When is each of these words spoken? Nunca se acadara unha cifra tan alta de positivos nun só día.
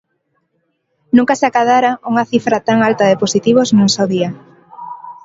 Nunca 1.15 1.33
se 1.39 1.45
acadara 1.47 1.91
unha 2.11 2.27
cifra 2.31 2.57
tan 2.67 2.77
alta 2.89 3.05
de 3.11 3.19
positivos 3.23 3.67
nun 3.75 3.89
só 3.95 4.03
día. 4.13 4.29